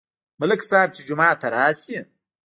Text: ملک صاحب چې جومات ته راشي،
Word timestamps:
ملک 0.39 0.61
صاحب 0.69 0.89
چې 0.95 1.01
جومات 1.07 1.35
ته 1.41 1.47
راشي، 1.55 1.97